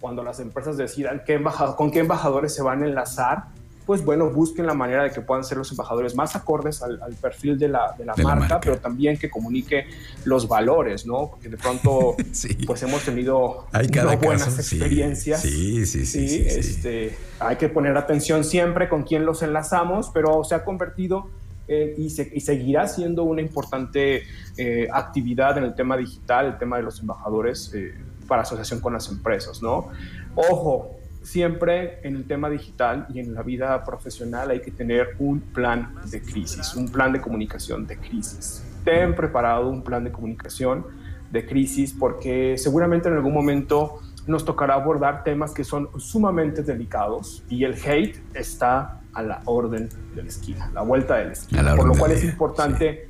cuando 0.00 0.22
las 0.22 0.40
empresas 0.40 0.76
decidan 0.76 1.22
qué 1.26 1.42
con 1.76 1.90
qué 1.90 2.00
embajadores 2.00 2.54
se 2.54 2.62
van 2.62 2.82
a 2.82 2.86
enlazar, 2.86 3.44
pues 3.86 4.04
bueno, 4.04 4.28
busquen 4.30 4.66
la 4.66 4.74
manera 4.74 5.04
de 5.04 5.10
que 5.10 5.20
puedan 5.20 5.44
ser 5.44 5.58
los 5.58 5.70
embajadores 5.70 6.16
más 6.16 6.34
acordes 6.34 6.82
al, 6.82 6.98
perfil 7.20 7.56
de 7.56 7.68
la, 7.68 7.94
de 7.96 8.04
la, 8.04 8.16
marca, 8.16 8.60
pero 8.60 8.78
también 8.78 9.16
que 9.16 9.30
comunique 9.30 9.86
los 10.24 10.48
valores, 10.48 11.06
¿no? 11.06 11.30
Porque 11.30 11.48
de 11.48 11.56
pronto, 11.56 12.16
pues 12.66 12.82
hemos 12.82 13.04
tenido 13.04 13.66
hay 13.70 13.88
buenas 14.16 14.58
experiencias. 14.58 15.40
Sí, 15.40 15.86
sí, 15.86 16.04
sí. 16.04 16.28
sí, 16.28 16.44
este, 16.46 17.16
hay 17.38 17.56
que 17.56 17.68
poner 17.68 17.96
atención 17.96 18.42
siempre 18.42 18.88
con 18.88 19.04
quién 19.04 19.24
los 19.24 19.42
enlazamos, 19.42 20.10
pero 20.12 20.42
se 20.42 20.56
ha 20.56 20.64
convertido 20.64 21.30
y, 21.68 22.06
y, 22.06 22.40
seguirá 22.40 22.86
siendo 22.86 23.24
una 23.24 23.40
importante 23.40 24.22
eh, 24.56 24.88
actividad 24.92 25.58
en 25.58 25.64
el 25.64 25.74
tema 25.74 25.96
digital, 25.96 26.46
el 26.46 26.58
tema 26.58 26.76
de 26.76 26.84
los 26.84 27.00
embajadores. 27.00 27.72
Eh, 27.74 27.94
para 28.26 28.42
asociación 28.42 28.80
con 28.80 28.92
las 28.92 29.08
empresas, 29.08 29.62
¿no? 29.62 29.88
Ojo, 30.34 30.96
siempre 31.22 31.98
en 32.02 32.14
el 32.14 32.24
tema 32.24 32.48
digital 32.48 33.06
y 33.12 33.18
en 33.18 33.34
la 33.34 33.42
vida 33.42 33.82
profesional 33.84 34.50
hay 34.50 34.60
que 34.60 34.70
tener 34.70 35.16
un 35.18 35.40
plan 35.40 35.94
de 36.10 36.22
crisis, 36.22 36.74
un 36.74 36.88
plan 36.88 37.12
de 37.12 37.20
comunicación 37.20 37.86
de 37.86 37.98
crisis. 37.98 38.64
Ten 38.84 39.14
preparado 39.14 39.68
un 39.68 39.82
plan 39.82 40.04
de 40.04 40.12
comunicación 40.12 40.86
de 41.32 41.44
crisis 41.44 41.92
porque 41.92 42.56
seguramente 42.56 43.08
en 43.08 43.14
algún 43.14 43.34
momento 43.34 44.00
nos 44.26 44.44
tocará 44.44 44.74
abordar 44.74 45.24
temas 45.24 45.52
que 45.52 45.64
son 45.64 45.88
sumamente 45.98 46.62
delicados 46.62 47.42
y 47.48 47.64
el 47.64 47.74
hate 47.74 48.18
está 48.34 49.00
a 49.12 49.22
la 49.22 49.42
orden 49.46 49.88
de 50.14 50.22
la 50.22 50.28
esquina, 50.28 50.70
la 50.74 50.82
vuelta 50.82 51.16
de 51.16 51.26
la 51.26 51.32
esquina, 51.32 51.74
por 51.74 51.86
lo 51.86 51.94
cual 51.94 52.12
es 52.12 52.22
importante 52.22 53.08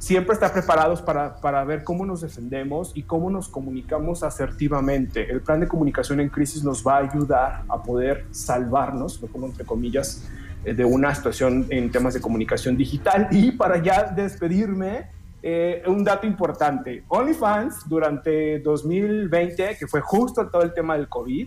siempre 0.00 0.32
estar 0.32 0.52
preparados 0.52 1.02
para, 1.02 1.36
para, 1.36 1.62
ver 1.62 1.84
cómo 1.84 2.06
nos 2.06 2.22
defendemos 2.22 2.90
y 2.94 3.02
cómo 3.02 3.30
nos 3.30 3.48
comunicamos 3.48 4.22
asertivamente. 4.22 5.30
El 5.30 5.42
plan 5.42 5.60
de 5.60 5.68
comunicación 5.68 6.20
en 6.20 6.30
crisis 6.30 6.64
nos 6.64 6.84
va 6.84 6.96
a 6.96 7.00
ayudar 7.00 7.64
a 7.68 7.82
poder 7.82 8.24
salvarnos, 8.30 9.20
lo 9.20 9.28
pongo 9.28 9.46
entre 9.46 9.66
comillas, 9.66 10.26
eh, 10.64 10.72
de 10.72 10.86
una 10.86 11.14
situación 11.14 11.66
en 11.68 11.92
temas 11.92 12.14
de 12.14 12.20
comunicación 12.20 12.78
digital. 12.78 13.28
Y 13.30 13.52
para 13.52 13.82
ya 13.82 14.04
despedirme, 14.04 15.06
eh, 15.42 15.82
un 15.86 16.02
dato 16.02 16.26
importante. 16.26 17.04
OnlyFans 17.08 17.86
durante 17.86 18.58
2020, 18.60 19.76
que 19.78 19.86
fue 19.86 20.00
justo 20.00 20.48
todo 20.48 20.62
el 20.62 20.72
tema 20.72 20.96
del 20.96 21.08
COVID, 21.08 21.46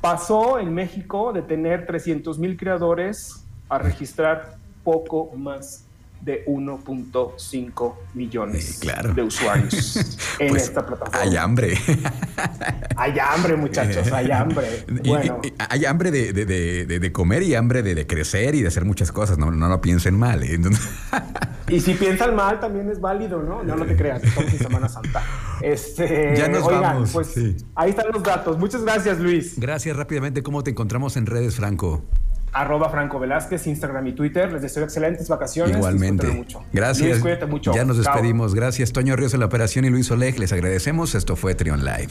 pasó 0.00 0.58
en 0.58 0.72
México 0.72 1.34
de 1.34 1.42
tener 1.42 1.84
300 1.86 2.38
mil 2.38 2.56
creadores 2.56 3.44
a 3.68 3.78
registrar 3.78 4.56
poco 4.82 5.30
más 5.36 5.87
de 6.20 6.44
1.5 6.46 7.94
millones 8.14 8.80
de 9.14 9.22
usuarios 9.22 9.96
en 10.38 10.48
pues, 10.48 10.64
esta 10.64 10.84
plataforma. 10.84 11.20
Hay 11.20 11.36
hambre. 11.36 11.78
hay 12.96 13.18
hambre, 13.18 13.56
muchachos, 13.56 14.10
hay 14.12 14.30
hambre. 14.30 14.84
Bueno. 15.08 15.40
hay 15.70 15.84
hambre 15.86 16.10
de, 16.10 17.12
comer 17.12 17.42
y 17.42 17.54
hambre 17.54 17.82
de, 17.82 18.06
crecer 18.06 18.54
y 18.54 18.62
de 18.62 18.68
hacer 18.68 18.84
muchas 18.84 19.12
cosas. 19.12 19.38
No, 19.38 19.50
no 19.50 19.68
lo 19.68 19.80
piensen 19.80 20.18
mal. 20.18 20.42
¿eh? 20.42 20.58
y 21.68 21.80
si 21.80 21.94
piensan 21.94 22.34
mal, 22.34 22.60
también 22.60 22.90
es 22.90 23.00
válido, 23.00 23.42
¿no? 23.42 23.62
No, 23.62 23.76
no 23.76 23.86
te 23.86 23.96
creas, 23.96 24.22
estamos 24.22 24.52
en 24.52 24.58
Semana 24.58 24.88
Santa. 24.88 25.22
Este, 25.62 26.34
ya 26.36 26.48
nos 26.48 26.64
oigan, 26.64 27.04
Pues 27.12 27.34
ahí 27.74 27.90
están 27.90 28.06
los 28.12 28.22
datos. 28.22 28.58
Muchas 28.58 28.82
gracias, 28.82 29.18
Luis. 29.18 29.58
Gracias 29.58 29.96
rápidamente. 29.96 30.42
¿Cómo 30.42 30.62
te 30.62 30.70
encontramos 30.70 31.16
en 31.16 31.26
redes, 31.26 31.56
Franco? 31.56 32.04
Arroba 32.60 32.90
Franco 32.90 33.18
Velázquez, 33.18 33.66
Instagram 33.66 34.06
y 34.08 34.12
Twitter. 34.12 34.52
Les 34.52 34.62
deseo 34.62 34.84
excelentes 34.84 35.28
vacaciones. 35.28 35.76
Igualmente. 35.76 36.26
Mucho. 36.28 36.64
Gracias. 36.72 37.20
cuídate 37.20 37.46
mucho. 37.46 37.72
Ya 37.74 37.84
nos 37.84 37.98
despedimos. 37.98 38.54
Gracias, 38.54 38.92
Toño 38.92 39.16
Ríos 39.16 39.34
en 39.34 39.40
la 39.40 39.46
operación 39.46 39.84
y 39.84 39.90
Luis 39.90 40.10
Oleg. 40.10 40.38
Les 40.38 40.52
agradecemos. 40.52 41.14
Esto 41.14 41.36
fue 41.36 41.54
Trion 41.54 41.84
Live. 41.84 42.08